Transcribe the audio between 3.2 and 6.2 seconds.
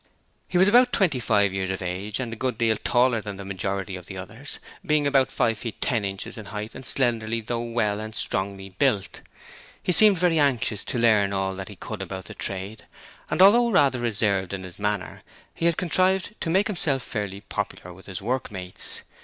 than the majority of the others, being about five feet ten